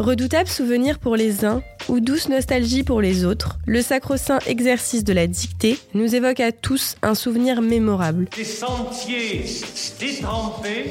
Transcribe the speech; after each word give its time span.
Redoutable 0.00 0.48
souvenir 0.48 0.98
pour 0.98 1.14
les 1.14 1.44
uns 1.44 1.62
ou 1.88 2.00
douce 2.00 2.28
nostalgie 2.28 2.82
pour 2.82 3.00
les 3.00 3.24
autres, 3.24 3.58
le 3.64 3.80
sacro-saint 3.80 4.40
exercice 4.46 5.04
de 5.04 5.12
la 5.12 5.28
dictée 5.28 5.78
nous 5.94 6.16
évoque 6.16 6.40
à 6.40 6.50
tous 6.50 6.96
un 7.02 7.14
souvenir 7.14 7.62
mémorable. 7.62 8.26
Des 8.36 8.44
sentiers 8.44 9.44
détrempés, 10.00 10.90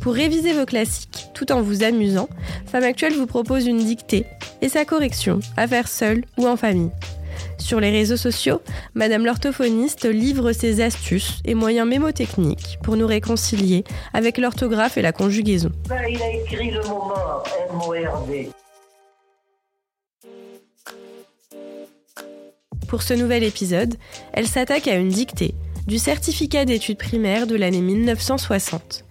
Pour 0.00 0.14
réviser 0.14 0.52
vos 0.52 0.66
classiques 0.66 1.28
tout 1.32 1.52
en 1.52 1.62
vous 1.62 1.84
amusant, 1.84 2.28
Femme 2.66 2.84
Actuelle 2.84 3.14
vous 3.14 3.26
propose 3.26 3.66
une 3.66 3.84
dictée 3.84 4.26
et 4.60 4.68
sa 4.68 4.84
correction 4.84 5.38
à 5.56 5.68
faire 5.68 5.86
seule 5.86 6.24
ou 6.38 6.48
en 6.48 6.56
famille. 6.56 6.90
Sur 7.58 7.80
les 7.80 7.90
réseaux 7.90 8.16
sociaux, 8.16 8.62
Madame 8.94 9.24
l'orthophoniste 9.24 10.04
livre 10.06 10.52
ses 10.52 10.80
astuces 10.82 11.40
et 11.44 11.54
moyens 11.54 11.88
mémotechniques 11.88 12.78
pour 12.82 12.96
nous 12.96 13.06
réconcilier 13.06 13.84
avec 14.12 14.38
l'orthographe 14.38 14.96
et 14.96 15.02
la 15.02 15.12
conjugaison. 15.12 15.70
Ben, 15.88 16.02
il 16.08 16.20
a 16.22 16.30
écrit 16.32 16.70
le 16.70 16.80
mot 16.82 17.04
mort, 17.04 17.44
M-O-R-D. 17.70 18.50
Pour 22.88 23.02
ce 23.02 23.14
nouvel 23.14 23.44
épisode, 23.44 23.94
elle 24.32 24.48
s'attaque 24.48 24.88
à 24.88 24.96
une 24.96 25.10
dictée 25.10 25.54
du 25.86 25.98
certificat 25.98 26.64
d'études 26.64 26.98
primaires 26.98 27.46
de 27.46 27.54
l'année 27.54 27.80
1960. 27.80 29.04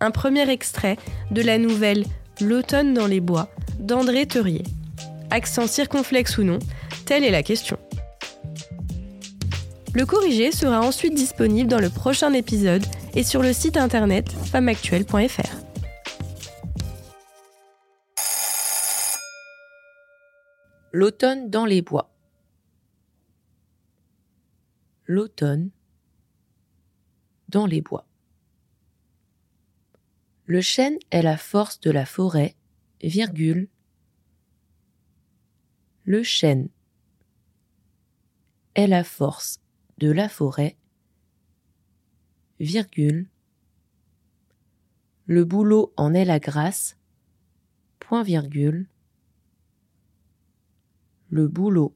Un 0.00 0.10
premier 0.10 0.50
extrait 0.50 0.96
de 1.30 1.40
la 1.40 1.58
nouvelle 1.58 2.04
L'automne 2.40 2.92
dans 2.92 3.06
les 3.06 3.20
bois 3.20 3.48
d'André 3.78 4.26
Teurier. 4.26 4.64
Accent 5.30 5.66
circonflexe 5.66 6.38
ou 6.38 6.42
non, 6.42 6.58
telle 7.04 7.24
est 7.24 7.30
la 7.30 7.42
question. 7.42 7.78
Le 9.94 10.06
corrigé 10.06 10.52
sera 10.52 10.80
ensuite 10.80 11.14
disponible 11.14 11.68
dans 11.68 11.78
le 11.78 11.90
prochain 11.90 12.32
épisode 12.32 12.84
et 13.14 13.24
sur 13.24 13.42
le 13.42 13.52
site 13.52 13.76
internet 13.76 14.32
femmeactuelle.fr. 14.32 15.62
L'automne 20.92 21.50
dans 21.50 21.66
les 21.66 21.82
bois. 21.82 22.10
L'automne 25.06 25.70
dans 27.48 27.66
les 27.66 27.82
bois. 27.82 28.06
Le 30.46 30.60
chêne 30.60 30.98
est 31.10 31.22
la 31.22 31.36
force 31.36 31.80
de 31.80 31.90
la 31.90 32.06
forêt, 32.06 32.56
virgule. 33.02 33.68
Le 36.04 36.22
chêne 36.22 36.68
est 38.74 38.86
la 38.86 39.04
force 39.04 39.60
de 39.98 40.10
la 40.10 40.28
forêt, 40.28 40.76
virgule. 42.58 43.28
Le 45.26 45.44
boulot 45.44 45.92
en 45.96 46.14
est 46.14 46.24
la 46.24 46.38
grâce, 46.38 46.96
point 47.98 48.22
virgule. 48.22 48.88
Le 51.28 51.48
boulot 51.48 51.94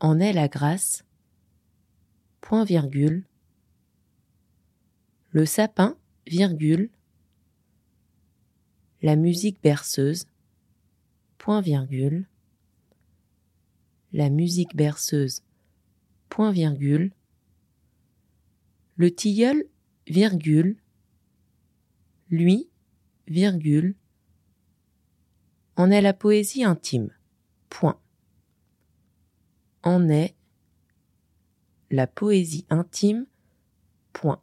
en 0.00 0.20
est 0.20 0.32
la 0.32 0.48
grâce, 0.48 1.04
point 2.40 2.64
virgule. 2.64 3.24
Le 5.30 5.46
sapin, 5.46 5.96
virgule. 6.26 6.90
La 9.02 9.16
musique 9.16 9.60
berceuse, 9.62 10.26
point 11.38 11.60
virgule. 11.60 12.26
La 14.14 14.30
musique 14.30 14.76
berceuse, 14.76 15.42
point 16.28 16.52
virgule. 16.52 17.10
Le 18.94 19.12
tilleul, 19.12 19.66
virgule. 20.06 20.76
Lui, 22.30 22.68
virgule. 23.26 23.96
En 25.74 25.90
est 25.90 26.00
la 26.00 26.12
poésie 26.12 26.62
intime, 26.62 27.10
point. 27.70 27.98
En 29.82 30.08
est 30.08 30.36
la 31.90 32.06
poésie 32.06 32.66
intime, 32.70 33.26
point. 34.12 34.40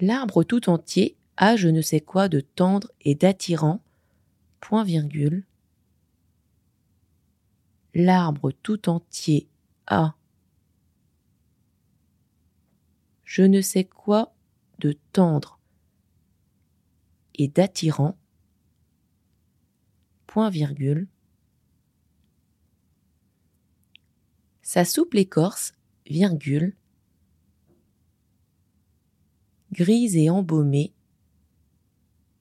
L'arbre 0.00 0.42
tout 0.42 0.70
entier 0.70 1.18
a 1.36 1.56
je 1.56 1.68
ne 1.68 1.82
sais 1.82 2.00
quoi 2.00 2.30
de 2.30 2.40
tendre 2.40 2.90
et 3.02 3.14
d'attirant, 3.14 3.82
point 4.60 4.84
virgule. 4.84 5.44
L'arbre 7.94 8.52
tout 8.52 8.88
entier 8.88 9.48
a 9.86 10.14
je 13.24 13.42
ne 13.42 13.62
sais 13.62 13.84
quoi 13.84 14.34
de 14.78 14.92
tendre 15.14 15.58
et 17.34 17.48
d'attirant, 17.48 18.18
point 20.26 20.50
virgule. 20.50 21.08
Sa 24.60 24.84
souple 24.84 25.16
écorce, 25.16 25.72
virgule, 26.06 26.76
grise 29.72 30.14
et 30.16 30.28
embaumée, 30.28 30.92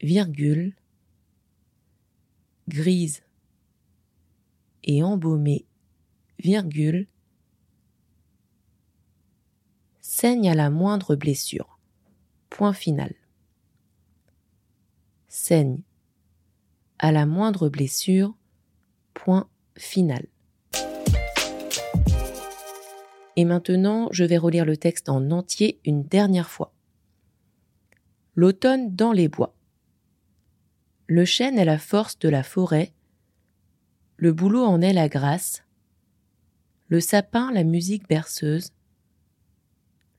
virgule, 0.02 0.76
grise 2.68 3.24
et 4.84 5.04
embaumée, 5.04 5.66
virgule, 6.40 7.08
saigne 10.00 10.50
à 10.50 10.56
la 10.56 10.70
moindre 10.70 11.16
blessure. 11.16 11.80
Point 12.50 12.74
final. 12.74 13.14
Saigne 15.28 15.82
à 17.00 17.12
la 17.12 17.26
moindre 17.26 17.70
blessure. 17.70 18.36
Point 19.14 19.50
final. 19.78 20.28
Et 23.36 23.46
maintenant, 23.46 24.10
je 24.12 24.24
vais 24.24 24.38
relire 24.38 24.66
le 24.66 24.78
texte 24.78 25.10
en 25.10 25.32
entier 25.32 25.80
une 25.86 26.04
dernière 26.04 26.50
fois. 26.50 26.74
L'automne 28.36 28.96
dans 28.96 29.14
les 29.14 29.28
bois. 29.28 29.56
Le 31.08 31.26
chêne 31.26 31.58
est 31.58 31.66
la 31.66 31.78
force 31.78 32.20
de 32.20 32.30
la 32.30 32.44
forêt, 32.44 32.94
le 34.22 34.32
bouleau 34.32 34.64
en 34.64 34.82
est 34.82 34.94
la 34.94 35.10
grâce, 35.10 35.64
le 36.90 37.00
sapin 37.00 37.52
la 37.52 37.64
musique 37.64 38.08
berceuse, 38.08 38.70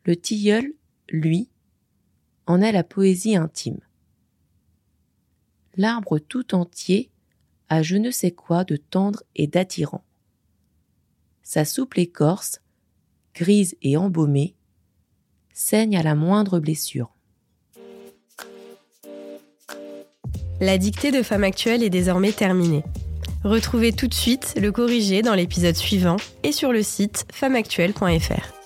le 0.04 0.16
tilleul, 0.16 0.74
lui, 1.08 1.48
en 2.48 2.60
est 2.60 2.72
la 2.72 2.82
poésie 2.82 3.36
intime. 3.36 3.78
L'arbre 5.76 6.18
tout 6.18 6.52
entier 6.56 7.12
a 7.68 7.84
je 7.84 7.96
ne 7.96 8.10
sais 8.10 8.32
quoi 8.32 8.64
de 8.64 8.74
tendre 8.74 9.22
et 9.36 9.46
d'attirant. 9.46 10.02
Sa 11.44 11.64
souple 11.64 12.00
écorce, 12.00 12.60
grise 13.36 13.76
et 13.82 13.96
embaumée, 13.96 14.56
saigne 15.52 15.96
à 15.96 16.02
la 16.02 16.16
moindre 16.16 16.58
blessure. 16.58 17.14
La 20.60 20.76
dictée 20.76 21.12
de 21.12 21.22
Femme 21.22 21.44
Actuelle 21.44 21.84
est 21.84 21.90
désormais 21.90 22.32
terminée. 22.32 22.82
Retrouvez 23.44 23.92
tout 23.92 24.06
de 24.06 24.14
suite 24.14 24.54
le 24.60 24.70
corrigé 24.70 25.22
dans 25.22 25.34
l'épisode 25.34 25.74
suivant 25.74 26.16
et 26.44 26.52
sur 26.52 26.72
le 26.72 26.82
site 26.82 27.26
femmeactuelle.fr. 27.32 28.61